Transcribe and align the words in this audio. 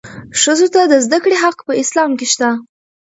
ښځو 0.41 0.67
ته 0.73 0.81
د 0.91 0.93
زدهکړې 1.05 1.35
حق 1.43 1.57
په 1.67 1.73
اسلام 1.81 2.11
کې 2.19 2.27
شته. 2.33 2.49